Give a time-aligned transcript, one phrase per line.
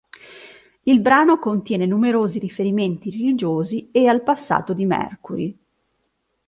[0.81, 5.55] Il brano contiene numerosi riferimenti religiosi e al passato di Mercury.